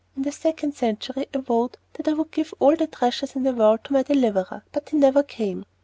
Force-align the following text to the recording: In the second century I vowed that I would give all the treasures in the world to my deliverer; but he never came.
In 0.17 0.23
the 0.23 0.31
second 0.31 0.73
century 0.73 1.27
I 1.31 1.37
vowed 1.37 1.77
that 1.93 2.07
I 2.07 2.13
would 2.13 2.31
give 2.31 2.55
all 2.57 2.75
the 2.75 2.87
treasures 2.87 3.35
in 3.35 3.43
the 3.43 3.53
world 3.53 3.83
to 3.83 3.93
my 3.93 4.01
deliverer; 4.01 4.63
but 4.71 4.89
he 4.89 4.97
never 4.97 5.21
came. 5.21 5.63